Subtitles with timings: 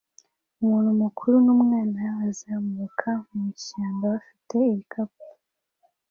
[0.61, 5.23] Umuntu mukuru n'umwana bazamuka mu ishyamba bafite ibikapu